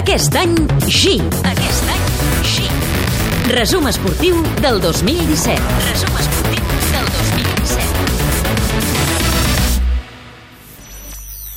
Aquest 0.00 0.32
any, 0.40 0.54
G. 0.88 1.18
Aquest 1.44 1.88
any, 1.92 2.04
G. 2.48 2.62
Resum 3.52 3.84
esportiu 3.90 4.38
del 4.64 4.80
2017. 4.80 5.60
Resum 5.84 6.14
esportiu 6.22 6.64
del 6.94 7.04
2017. 7.18 7.84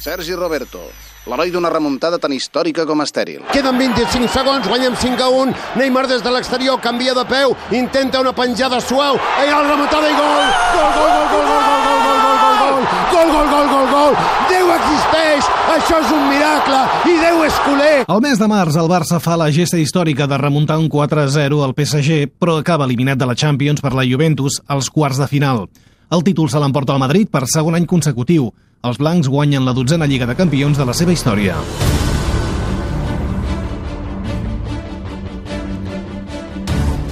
Sergi 0.04 0.36
Roberto, 0.36 0.82
l'heroi 1.24 1.56
d'una 1.56 1.72
remuntada 1.72 2.20
tan 2.20 2.36
històrica 2.36 2.84
com 2.90 3.00
estèril. 3.06 3.48
Queden 3.56 3.80
25 3.80 4.28
segons, 4.36 4.68
guanyem 4.68 4.92
5 5.00 5.24
a 5.24 5.30
1. 5.32 5.56
Neymar 5.80 6.12
des 6.12 6.20
de 6.26 6.32
l'exterior 6.36 6.84
canvia 6.84 7.16
de 7.16 7.24
peu, 7.24 7.56
intenta 7.72 8.20
una 8.20 8.36
penjada 8.36 8.84
suau. 8.84 9.16
Ei, 9.40 9.48
la 9.48 9.64
remuntada 9.72 10.12
i 10.12 10.20
gol! 10.20 10.44
Gol, 10.76 10.92
gol, 11.00 11.16
gol, 11.16 11.32
gol, 11.32 11.48
gol, 11.48 11.64
gol, 11.64 11.83
gol, 13.12 13.30
gol, 13.32 13.32
gol, 13.34 13.48
gol, 13.52 13.68
gol, 13.72 13.88
gol. 13.92 14.18
Déu 14.52 14.72
existeix, 14.76 15.50
això 15.76 16.02
és 16.04 16.12
un 16.16 16.28
miracle 16.30 16.82
i 17.10 17.16
Déu 17.24 17.44
és 17.48 17.62
culer. 17.66 17.96
El 18.08 18.22
mes 18.26 18.42
de 18.42 18.50
març 18.52 18.78
el 18.80 18.92
Barça 18.92 19.20
fa 19.24 19.38
la 19.40 19.50
gesta 19.54 19.80
històrica 19.80 20.28
de 20.28 20.40
remuntar 20.42 20.80
un 20.82 20.90
4-0 20.92 21.64
al 21.64 21.76
PSG, 21.78 22.28
però 22.40 22.60
acaba 22.60 22.88
eliminat 22.90 23.22
de 23.22 23.30
la 23.30 23.36
Champions 23.36 23.82
per 23.82 23.94
la 23.94 24.06
Juventus 24.08 24.62
als 24.68 24.90
quarts 24.90 25.22
de 25.22 25.30
final. 25.32 25.68
El 26.14 26.24
títol 26.24 26.50
se 26.52 26.60
l'emporta 26.62 26.94
al 26.94 27.02
Madrid 27.02 27.32
per 27.32 27.48
segon 27.50 27.80
any 27.80 27.88
consecutiu. 27.90 28.52
Els 28.84 29.00
blancs 29.00 29.32
guanyen 29.32 29.66
la 29.66 29.74
dotzena 29.74 30.06
Lliga 30.06 30.28
de 30.28 30.36
Campions 30.36 30.78
de 30.78 30.86
la 30.86 30.94
seva 30.94 31.16
història. 31.16 31.58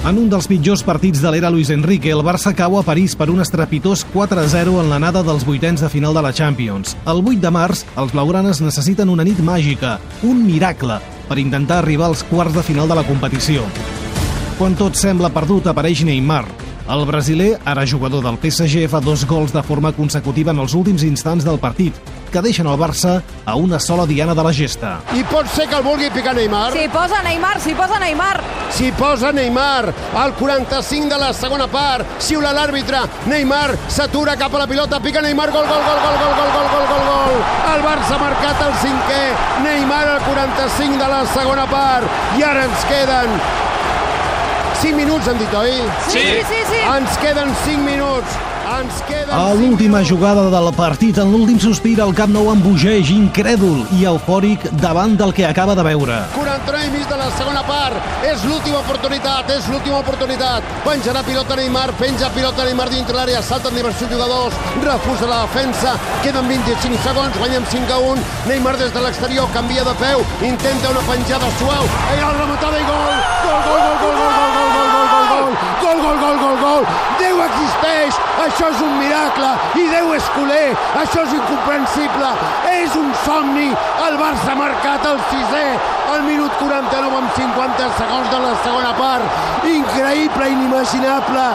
En 0.02 0.16
un 0.18 0.24
dels 0.26 0.48
pitjors 0.50 0.80
partits 0.82 1.20
de 1.22 1.30
l'era 1.30 1.46
Luis 1.54 1.68
Enrique, 1.70 2.10
el 2.10 2.24
Barça 2.26 2.50
cau 2.58 2.74
a 2.74 2.80
París 2.82 3.12
per 3.14 3.28
un 3.30 3.38
estrepitós 3.38 4.00
4-0 4.10 4.80
en 4.80 4.88
l'anada 4.90 5.20
dels 5.22 5.44
vuitens 5.46 5.78
de 5.78 5.90
final 5.92 6.10
de 6.18 6.24
la 6.26 6.32
Champions. 6.34 6.96
El 7.06 7.22
8 7.22 7.38
de 7.44 7.52
març, 7.54 7.84
els 7.94 8.10
blaugranes 8.10 8.58
necessiten 8.64 9.12
una 9.14 9.22
nit 9.22 9.38
màgica, 9.46 10.00
un 10.26 10.42
miracle, 10.42 10.98
per 11.28 11.38
intentar 11.38 11.78
arribar 11.78 12.10
als 12.10 12.24
quarts 12.26 12.58
de 12.58 12.66
final 12.66 12.90
de 12.90 12.98
la 12.98 13.06
competició. 13.06 13.62
Quan 14.58 14.74
tot 14.74 14.98
sembla 14.98 15.30
perdut, 15.30 15.70
apareix 15.70 16.02
Neymar. 16.02 16.48
El 16.88 17.04
brasiler, 17.06 17.60
ara 17.64 17.84
jugador 17.86 18.24
del 18.24 18.38
PSG, 18.42 18.88
fa 18.90 18.98
dos 19.00 19.22
gols 19.24 19.52
de 19.54 19.62
forma 19.62 19.92
consecutiva 19.94 20.50
en 20.50 20.58
els 20.58 20.74
últims 20.74 21.04
instants 21.06 21.44
del 21.46 21.60
partit, 21.62 21.94
que 22.32 22.42
deixen 22.42 22.66
el 22.66 22.78
Barça 22.80 23.20
a 23.46 23.54
una 23.54 23.78
sola 23.78 24.06
diana 24.06 24.34
de 24.34 24.42
la 24.42 24.52
gesta. 24.52 24.96
I 25.14 25.22
pot 25.30 25.46
ser 25.54 25.68
que 25.70 25.78
el 25.78 25.84
vulgui 25.86 26.10
picar 26.10 26.34
Neymar? 26.34 26.72
S'hi 26.74 26.88
posa 26.90 27.22
Neymar, 27.22 27.54
s'hi 27.62 27.76
posa 27.78 28.00
Neymar. 28.02 28.34
S'hi 28.72 28.90
posa 28.98 29.30
Neymar, 29.36 29.94
al 30.18 30.34
45 30.34 31.08
de 31.12 31.22
la 31.22 31.32
segona 31.36 31.68
part, 31.70 32.18
xiula 32.18 32.50
l'àrbitre, 32.56 33.04
Neymar 33.30 33.76
s'atura 33.86 34.34
cap 34.40 34.54
a 34.56 34.64
la 34.64 34.66
pilota, 34.66 34.98
pica 35.04 35.22
Neymar, 35.22 35.52
gol, 35.54 35.68
gol, 35.68 35.82
gol, 35.86 36.00
gol, 36.02 36.18
gol, 36.18 36.34
gol, 36.40 36.54
gol, 36.58 36.70
gol, 36.74 36.86
gol, 36.90 37.10
gol. 37.12 37.42
El 37.76 37.86
Barça 37.86 38.16
ha 38.16 38.22
marcat 38.26 38.66
el 38.66 38.78
cinquè, 38.82 39.24
Neymar 39.68 40.06
al 40.16 40.24
45 40.26 40.98
de 40.98 41.12
la 41.14 41.26
segona 41.30 41.68
part, 41.70 42.22
i 42.40 42.48
ara 42.48 42.66
ens 42.66 42.88
queden 42.90 43.38
5 44.82 44.96
minuts, 44.96 45.28
han 45.28 45.38
dit, 45.38 45.52
oi? 45.54 45.70
Sí, 46.08 46.18
sí, 46.18 46.42
sí. 46.48 46.62
sí. 46.72 46.80
Ens 46.96 47.18
queden 47.22 47.54
5 47.64 47.84
minuts. 47.86 48.40
Ens 48.72 49.02
queden 49.06 49.30
A 49.30 49.52
5 49.52 49.60
l'última 49.60 50.00
jugada 50.02 50.48
del 50.50 50.68
partit, 50.74 51.18
en 51.22 51.30
l'últim 51.30 51.58
sospir, 51.60 52.00
el 52.00 52.14
Camp 52.18 52.32
Nou 52.34 52.48
embogeix, 52.50 53.12
incrèdul 53.14 53.84
i 53.94 54.06
eufòric 54.10 54.64
davant 54.82 55.14
del 55.18 55.30
que 55.36 55.44
acaba 55.46 55.76
de 55.78 55.84
veure. 55.86 56.16
49 56.34 56.88
i 56.88 56.90
mig 56.94 57.06
de 57.06 57.18
la 57.20 57.28
segona 57.36 57.62
part. 57.68 57.94
És 58.26 58.42
l'última 58.48 58.80
oportunitat, 58.80 59.50
és 59.54 59.68
l'última 59.70 60.00
oportunitat. 60.00 60.66
Penjarà 60.86 61.22
pilota 61.26 61.58
Neymar, 61.58 61.92
penja 62.00 62.30
pilota 62.34 62.66
Neymar 62.66 62.88
dintre 62.90 63.18
l'àrea, 63.18 63.42
salten 63.42 63.78
diversos 63.78 64.10
jugadors, 64.10 64.58
refusa 64.82 65.30
la 65.30 65.42
defensa, 65.46 65.94
queden 66.26 66.50
25 66.50 67.02
segons, 67.06 67.38
guanyem 67.38 67.66
5 67.70 67.92
a 67.92 68.02
1. 68.16 68.28
Neymar 68.50 68.76
des 68.82 68.94
de 68.94 69.06
l'exterior 69.06 69.50
canvia 69.54 69.86
de 69.86 69.94
peu, 70.02 70.26
intenta 70.42 70.90
una 70.90 71.06
penjada 71.06 71.54
suau, 71.60 71.86
i 71.86 72.20
la 72.22 72.34
rematada 72.40 72.82
i 72.82 72.86
gol! 72.90 73.18
Gol, 73.46 73.60
gol, 73.68 73.82
gol, 73.82 73.98
gol, 74.02 74.16
gol, 74.18 74.32
gol, 74.38 74.54
gol, 74.58 74.71
gol, 75.82 76.00
gol, 76.02 76.18
gol, 76.22 76.38
gol, 76.42 76.56
gol. 76.62 76.86
Déu 77.20 77.40
existeix, 77.46 78.18
això 78.46 78.70
és 78.72 78.82
un 78.84 78.94
miracle, 78.98 79.50
i 79.80 79.86
Déu 79.92 80.12
és 80.16 80.28
culer, 80.36 80.74
això 81.00 81.24
és 81.26 81.34
incomprensible, 81.38 82.30
és 82.72 82.96
un 82.98 83.10
somni, 83.24 83.68
el 84.06 84.18
Barça 84.20 84.52
ha 84.52 84.58
marcat 84.58 85.06
el 85.12 85.20
sisè, 85.30 85.66
al 86.12 86.24
minut 86.26 86.52
49 86.60 87.20
amb 87.22 87.36
50 87.38 87.90
segons 87.98 88.28
de 88.32 88.40
la 88.42 88.52
segona 88.64 88.92
part. 88.98 89.40
Increïble, 89.68 90.50
inimaginable, 90.56 91.46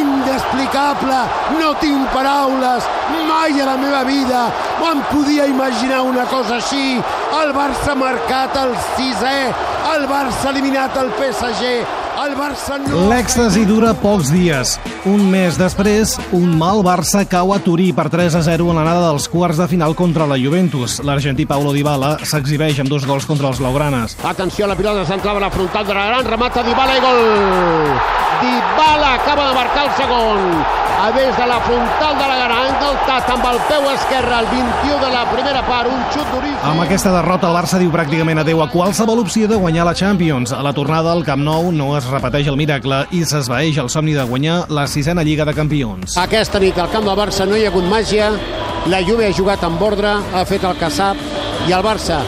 inexplicable, 0.00 1.20
no 1.60 1.74
tinc 1.82 2.10
paraules, 2.14 2.88
mai 3.28 3.60
a 3.60 3.70
la 3.70 3.76
meva 3.78 4.02
vida 4.08 4.48
em 4.90 5.00
podia 5.12 5.46
imaginar 5.46 6.02
una 6.02 6.24
cosa 6.26 6.56
així. 6.56 7.00
El 7.40 7.52
Barça 7.54 7.92
ha 7.92 7.98
marcat 7.98 8.56
el 8.58 8.74
sisè, 8.96 9.38
el 9.94 10.06
Barça 10.10 10.48
ha 10.48 10.54
eliminat 10.54 10.96
el 10.98 11.12
PSG, 11.18 11.99
el 12.26 12.34
Barça 12.36 12.76
no... 12.80 13.04
L'èxtasi 13.10 13.62
dura 13.68 13.92
pocs 13.96 14.30
dies. 14.32 14.74
Un 15.08 15.22
mes 15.32 15.56
després, 15.58 16.16
un 16.36 16.52
mal 16.58 16.82
Barça 16.84 17.22
cau 17.28 17.54
a 17.54 17.60
Turí 17.64 17.90
per 17.96 18.08
3 18.12 18.36
a 18.36 18.42
0 18.44 18.70
en 18.72 18.80
l'anada 18.80 19.06
dels 19.08 19.28
quarts 19.32 19.60
de 19.60 19.68
final 19.70 19.96
contra 19.96 20.28
la 20.28 20.38
Juventus. 20.40 20.98
L'argentí 21.06 21.46
Paulo 21.48 21.72
Dybala 21.76 22.16
s'exhibeix 22.20 22.82
amb 22.82 22.92
dos 22.92 23.06
gols 23.08 23.28
contra 23.28 23.48
els 23.52 23.62
blaugranes. 23.62 24.18
Atenció, 24.24 24.68
la 24.68 24.76
pilota 24.76 25.06
centrava 25.08 25.40
a 25.40 25.46
la 25.48 25.54
frontal 25.54 25.86
de 25.86 25.96
la 25.96 26.06
gran, 26.10 26.28
remata 26.28 26.66
Dybala 26.66 26.98
i 26.98 27.04
gol! 27.06 27.24
Dybala 28.40 29.14
acaba 29.14 29.48
de 29.48 29.54
marcar 29.54 29.86
el 29.86 29.96
segon. 29.96 30.80
A 31.00 31.10
des 31.12 31.34
de 31.34 31.46
la 31.46 31.58
frontal 31.64 32.18
de 32.18 32.26
la 32.28 32.36
gran, 32.44 32.74
del 32.80 32.96
tat 33.06 33.28
amb 33.32 33.44
el 33.48 33.58
peu 33.70 33.86
esquerre, 33.88 34.40
el 34.42 34.48
21 34.52 34.98
de 35.00 35.10
la 35.14 35.22
primera 35.30 35.62
part, 35.64 35.88
un 35.88 36.02
xut 36.12 36.28
duríssim. 36.28 36.66
Amb 36.68 36.82
aquesta 36.84 37.12
derrota, 37.14 37.48
el 37.48 37.56
Barça 37.56 37.80
diu 37.80 37.88
pràcticament 37.94 38.42
adeu 38.42 38.60
a 38.60 38.68
qualsevol 38.68 39.22
opció 39.22 39.48
de 39.48 39.56
guanyar 39.56 39.86
la 39.88 39.94
Champions. 39.96 40.52
A 40.52 40.60
la 40.60 40.74
tornada 40.76 41.14
al 41.16 41.24
Camp 41.24 41.40
Nou 41.40 41.70
no 41.72 41.94
es 41.96 42.09
repeteix 42.10 42.48
el 42.50 42.58
miracle 42.58 43.04
i 43.16 43.22
s'esvaeix 43.24 43.78
el 43.82 43.90
somni 43.92 44.12
de 44.16 44.24
guanyar 44.26 44.64
la 44.68 44.86
sisena 44.90 45.24
Lliga 45.26 45.46
de 45.48 45.54
Campions. 45.56 46.16
Aquesta 46.20 46.60
nit 46.62 46.78
al 46.78 46.90
camp 46.92 47.06
del 47.06 47.18
Barça 47.18 47.46
no 47.48 47.56
hi 47.56 47.64
ha 47.64 47.70
hagut 47.72 47.86
màgia, 47.90 48.32
la 48.90 49.02
Juve 49.06 49.28
ha 49.28 49.36
jugat 49.36 49.64
amb 49.64 49.82
ordre, 49.82 50.12
ha 50.34 50.44
fet 50.48 50.64
el 50.64 50.76
que 50.80 50.90
sap, 50.90 51.20
i 51.68 51.72
el 51.76 51.84
Barça, 51.84 52.20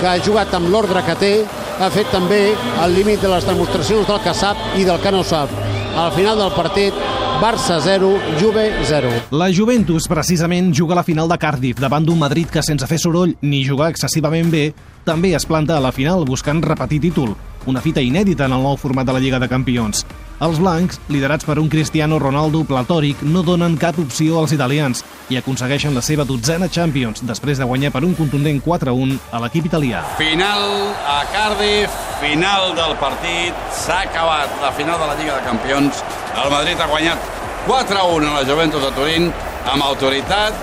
que 0.00 0.08
ha 0.10 0.18
jugat 0.22 0.54
amb 0.54 0.70
l'ordre 0.72 1.02
que 1.06 1.16
té, 1.20 1.32
ha 1.80 1.88
fet 1.92 2.10
també 2.12 2.40
el 2.84 2.94
límit 2.94 3.22
de 3.24 3.30
les 3.32 3.46
demostracions 3.48 4.08
del 4.08 4.20
que 4.24 4.34
sap 4.36 4.60
i 4.76 4.84
del 4.84 5.00
que 5.00 5.12
no 5.14 5.22
sap. 5.24 5.52
Al 5.96 6.12
final 6.12 6.38
del 6.38 6.52
partit, 6.54 6.94
Barça 7.40 7.78
0, 7.80 8.10
Juve 8.40 8.66
0. 8.84 9.10
La 9.32 9.48
Juventus, 9.48 10.06
precisament, 10.08 10.74
juga 10.76 10.92
a 10.92 11.00
la 11.00 11.06
final 11.06 11.28
de 11.28 11.38
Cardiff 11.40 11.80
davant 11.80 12.04
d'un 12.04 12.20
Madrid 12.20 12.50
que, 12.52 12.60
sense 12.62 12.84
fer 12.86 12.98
soroll 13.00 13.32
ni 13.40 13.62
jugar 13.64 13.88
excessivament 13.94 14.52
bé, 14.52 14.66
també 15.08 15.32
es 15.34 15.48
planta 15.48 15.78
a 15.78 15.80
la 15.80 15.92
final 15.92 16.26
buscant 16.28 16.60
repetir 16.60 17.00
títol, 17.06 17.32
una 17.66 17.80
fita 17.80 18.00
inèdita 18.00 18.46
en 18.46 18.54
el 18.56 18.62
nou 18.64 18.76
format 18.80 19.06
de 19.06 19.12
la 19.12 19.20
Lliga 19.20 19.38
de 19.42 19.48
Campions. 19.48 20.04
Els 20.40 20.56
blancs, 20.56 20.96
liderats 21.12 21.44
per 21.44 21.58
un 21.60 21.68
Cristiano 21.68 22.16
Ronaldo 22.18 22.62
platòric, 22.64 23.20
no 23.28 23.42
donen 23.44 23.74
cap 23.76 23.98
opció 24.00 24.38
als 24.40 24.54
italians 24.56 25.02
i 25.28 25.36
aconsegueixen 25.36 25.92
la 25.92 26.00
seva 26.00 26.24
dotzena 26.24 26.70
Champions 26.72 27.20
després 27.28 27.60
de 27.60 27.66
guanyar 27.68 27.90
per 27.92 28.00
un 28.08 28.14
contundent 28.16 28.62
4-1 28.64 29.18
a 29.36 29.42
l'equip 29.44 29.68
italià. 29.68 30.00
Final 30.16 30.64
a 31.04 31.18
Cardiff, 31.34 32.00
final 32.22 32.72
del 32.78 32.96
partit, 33.02 33.60
s'ha 33.82 34.00
acabat 34.06 34.56
la 34.64 34.72
final 34.78 34.96
de 35.02 35.10
la 35.12 35.18
Lliga 35.20 35.36
de 35.36 35.44
Campions. 35.50 36.00
El 36.32 36.48
Madrid 36.56 36.80
ha 36.80 36.88
guanyat 36.88 37.30
4-1 37.68 38.30
a 38.30 38.36
la 38.38 38.44
Juventus 38.48 38.86
de 38.88 38.94
Turín 38.96 39.28
amb 39.68 39.84
autoritat, 39.84 40.56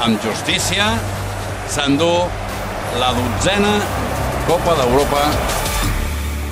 amb 0.00 0.24
justícia, 0.24 0.88
s'endú 1.68 2.14
la 2.96 3.12
dotzena 3.16 3.76
Copa 4.48 4.72
d'Europa 4.80 5.28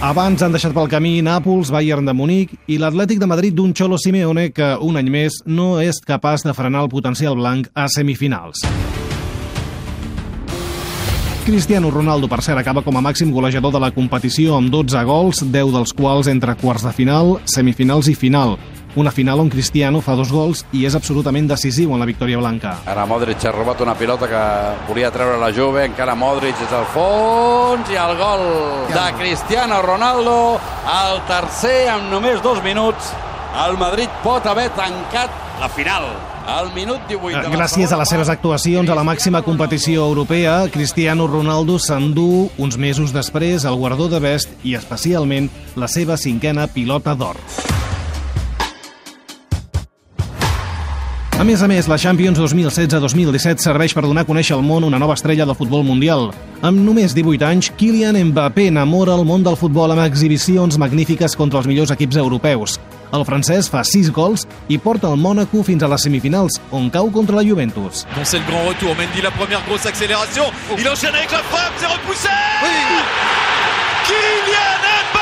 Abans 0.00 0.40
han 0.40 0.54
deixat 0.54 0.72
pel 0.72 0.86
camí 0.88 1.18
Nàpols, 1.20 1.68
Bayern 1.68 2.06
de 2.08 2.14
Munic 2.16 2.54
i 2.72 2.78
l'Atlètic 2.80 3.18
de 3.20 3.26
Madrid 3.28 3.52
d'un 3.52 3.74
Xolo 3.76 3.98
Simeone 4.00 4.46
que, 4.56 4.70
un 4.80 4.96
any 4.96 5.10
més, 5.12 5.34
no 5.44 5.74
és 5.76 5.98
capaç 6.00 6.40
de 6.46 6.54
frenar 6.56 6.86
el 6.86 6.88
potencial 6.88 7.36
blanc 7.36 7.68
a 7.76 7.84
semifinals. 7.92 8.64
Cristiano 11.44 11.92
Ronaldo, 11.92 12.30
per 12.32 12.41
cert, 12.41 12.62
acaba 12.62 12.80
com 12.80 12.97
a 12.97 13.04
màxim 13.04 13.28
golejador 13.28 13.76
de 13.76 13.84
la 13.84 13.92
competició 13.92 14.56
amb 14.56 14.72
12 14.72 15.04
gols, 15.04 15.44
10 15.44 15.76
dels 15.76 15.92
quals 15.92 16.32
entre 16.32 16.56
quarts 16.56 16.88
de 16.88 16.96
final, 16.96 17.36
semifinals 17.44 18.08
i 18.08 18.16
final. 18.16 18.56
Una 18.97 19.13
final 19.15 19.39
on 19.39 19.48
Cristiano 19.48 20.01
fa 20.03 20.16
dos 20.19 20.33
gols 20.34 20.65
i 20.75 20.83
és 20.89 20.97
absolutament 20.98 21.47
decisiu 21.47 21.92
en 21.95 22.03
la 22.03 22.09
victòria 22.09 22.41
blanca. 22.41 22.72
Ara 22.91 23.04
Modric 23.07 23.45
ha 23.47 23.53
robat 23.54 23.81
una 23.84 23.95
pilota 23.95 24.27
que 24.27 24.41
volia 24.89 25.13
treure 25.15 25.39
la 25.39 25.53
Juve, 25.54 25.84
encara 25.87 26.16
Modric 26.19 26.59
és 26.66 26.75
al 26.75 26.89
fons 26.91 27.91
i 27.92 27.98
el 28.01 28.16
gol 28.19 28.42
de 28.91 29.04
Cristiano 29.21 29.81
Ronaldo, 29.87 30.34
el 30.91 31.22
tercer 31.31 31.87
amb 31.95 32.10
només 32.10 32.42
dos 32.42 32.59
minuts. 32.66 33.15
El 33.66 33.78
Madrid 33.78 34.10
pot 34.25 34.45
haver 34.47 34.69
tancat 34.75 35.31
la 35.60 35.69
final. 35.69 36.10
Al 36.51 36.72
minut 36.75 37.03
18 37.07 37.42
de 37.45 37.51
la 37.51 37.59
Gràcies 37.60 37.92
a 37.92 37.98
les 38.01 38.10
seves 38.10 38.31
actuacions 38.33 38.91
a 38.91 38.97
la 38.97 39.04
màxima 39.07 39.42
competició 39.47 40.07
europea, 40.09 40.65
Cristiano 40.72 41.28
Ronaldo 41.31 41.78
s'endú 41.78 42.48
uns 42.59 42.78
mesos 42.78 43.15
després 43.15 43.66
el 43.69 43.78
guardó 43.78 44.09
de 44.10 44.19
Best 44.19 44.65
i 44.65 44.75
especialment 44.75 45.51
la 45.77 45.87
seva 45.87 46.19
cinquena 46.19 46.66
pilota 46.66 47.15
d'or. 47.15 47.39
A 51.41 51.45
més 51.48 51.63
a 51.65 51.66
més, 51.71 51.87
la 51.89 51.97
Champions 51.97 52.37
2016-2017 52.37 53.65
serveix 53.65 53.95
per 53.97 54.03
donar 54.04 54.27
a 54.27 54.28
conèixer 54.28 54.53
al 54.53 54.60
món 54.60 54.84
una 54.84 54.98
nova 55.01 55.15
estrella 55.16 55.47
del 55.48 55.57
futbol 55.57 55.81
mundial. 55.89 56.27
Amb 56.60 56.83
només 56.84 57.15
18 57.16 57.47
anys, 57.48 57.71
Kylian 57.81 58.19
Mbappé 58.28 58.66
enamora 58.69 59.15
el 59.16 59.25
món 59.25 59.41
del 59.47 59.57
futbol 59.57 59.89
amb 59.95 60.03
exhibicions 60.04 60.77
magnífiques 60.77 61.33
contra 61.41 61.63
els 61.63 61.71
millors 61.71 61.95
equips 61.97 62.19
europeus. 62.21 62.77
El 63.16 63.25
francès 63.25 63.72
fa 63.72 63.81
6 63.81 64.13
gols 64.13 64.45
i 64.69 64.77
porta 64.77 65.09
el 65.09 65.16
Mònaco 65.16 65.65
fins 65.65 65.81
a 65.81 65.89
les 65.89 66.04
semifinals, 66.04 66.60
on 66.77 66.92
cau 66.92 67.09
contra 67.09 67.41
la 67.41 67.47
Juventus. 67.48 68.04
Bon, 68.13 68.21
c'est 68.22 68.37
le 68.37 68.45
grand 68.45 68.69
retour. 68.69 68.92
Mendy, 69.01 69.25
la 69.25 69.33
première 69.33 69.65
grosse 69.65 69.87
accélération. 69.87 70.45
Il 70.77 70.87
enchaîne 70.87 71.15
avec 71.15 71.33
la 71.33 71.41
frappe, 71.48 71.72
c'est 71.81 71.89
repoussé 71.89 72.28
Kylian 74.04 74.77
Mbappé 74.84 75.19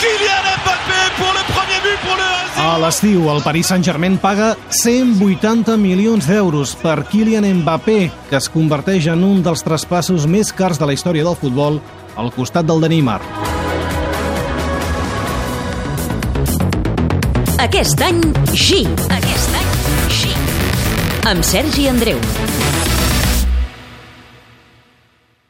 Kylian 0.00 0.44
Mbappé 0.62 1.00
pour 1.16 1.32
le 1.32 1.42
premier 1.52 1.80
but 1.82 1.98
pour 2.04 2.16
le 2.16 2.28
1-0 2.60 2.74
A 2.74 2.78
l'estiu, 2.78 3.28
el 3.30 3.42
Paris 3.42 3.64
Saint-Germain 3.64 4.16
paga 4.16 4.56
180 4.70 5.76
milions 5.76 6.26
d'euros 6.26 6.74
per 6.82 7.04
Kylian 7.08 7.46
Mbappé, 7.62 8.10
que 8.30 8.36
es 8.36 8.48
converteix 8.52 9.08
en 9.12 9.24
un 9.24 9.42
dels 9.44 9.64
traspassos 9.64 10.26
més 10.26 10.52
cars 10.52 10.80
de 10.80 10.88
la 10.88 10.96
història 10.96 11.24
del 11.24 11.36
futbol 11.36 11.80
al 12.16 12.32
costat 12.36 12.66
del 12.68 12.80
de 12.84 12.92
Neymar. 12.92 13.20
Aquest 17.66 18.02
any, 18.04 18.20
G. 18.52 18.84
Aquest 19.16 19.56
any, 19.62 19.72
G. 20.12 20.34
Amb 21.26 21.42
Sergi 21.44 21.88
Andreu. 21.92 22.20